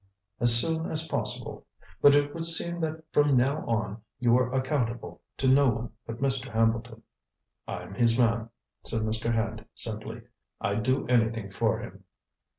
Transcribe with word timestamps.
"As 0.39 0.59
soon 0.59 0.89
as 0.89 1.07
possible. 1.07 1.67
But 2.01 2.15
it 2.15 2.33
would 2.33 2.47
seem 2.47 2.81
that 2.81 3.03
from 3.13 3.37
now 3.37 3.63
on 3.67 4.01
you 4.17 4.35
are 4.35 4.51
accountable 4.51 5.21
to 5.37 5.47
no 5.47 5.69
one 5.69 5.91
but 6.07 6.17
Mr. 6.17 6.51
Hambleton." 6.51 7.03
"I'm 7.67 7.93
his 7.93 8.17
man," 8.17 8.49
said 8.83 9.03
Mr. 9.03 9.31
Hand 9.31 9.63
simply. 9.75 10.23
"I'd 10.59 10.81
do 10.81 11.05
anything 11.05 11.51
for 11.51 11.77
him." 11.81 12.03